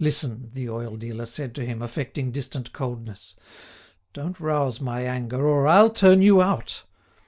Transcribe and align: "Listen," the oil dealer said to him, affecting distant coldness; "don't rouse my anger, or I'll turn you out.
"Listen," 0.00 0.50
the 0.52 0.68
oil 0.68 0.96
dealer 0.96 1.26
said 1.26 1.54
to 1.54 1.64
him, 1.64 1.80
affecting 1.80 2.32
distant 2.32 2.72
coldness; 2.72 3.36
"don't 4.12 4.40
rouse 4.40 4.80
my 4.80 5.02
anger, 5.02 5.46
or 5.46 5.68
I'll 5.68 5.90
turn 5.90 6.22
you 6.22 6.42
out. 6.42 6.82